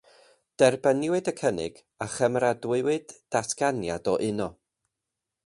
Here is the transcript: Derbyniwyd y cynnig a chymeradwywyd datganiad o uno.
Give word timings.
Derbyniwyd 0.61 1.29
y 1.31 1.33
cynnig 1.41 1.77
a 2.05 2.07
chymeradwywyd 2.15 3.15
datganiad 3.37 4.11
o 4.15 4.19
uno. 4.33 4.51